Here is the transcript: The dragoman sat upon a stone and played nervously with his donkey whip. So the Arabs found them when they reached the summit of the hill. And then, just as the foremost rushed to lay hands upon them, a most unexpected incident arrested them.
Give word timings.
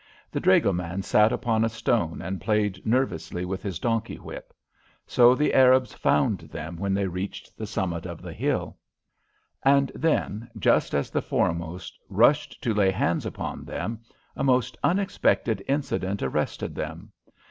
The 0.31 0.39
dragoman 0.39 1.03
sat 1.03 1.31
upon 1.31 1.63
a 1.63 1.69
stone 1.69 2.23
and 2.23 2.41
played 2.41 2.83
nervously 2.87 3.45
with 3.45 3.61
his 3.61 3.77
donkey 3.77 4.15
whip. 4.15 4.51
So 5.05 5.35
the 5.35 5.53
Arabs 5.53 5.93
found 5.93 6.39
them 6.39 6.77
when 6.77 6.95
they 6.95 7.05
reached 7.05 7.55
the 7.55 7.67
summit 7.67 8.07
of 8.07 8.19
the 8.19 8.33
hill. 8.33 8.77
And 9.61 9.91
then, 9.93 10.49
just 10.57 10.95
as 10.95 11.11
the 11.11 11.21
foremost 11.21 11.99
rushed 12.09 12.63
to 12.63 12.73
lay 12.73 12.89
hands 12.89 13.27
upon 13.27 13.63
them, 13.63 13.99
a 14.35 14.43
most 14.43 14.75
unexpected 14.83 15.63
incident 15.67 16.23
arrested 16.23 16.73
them. 16.73 17.11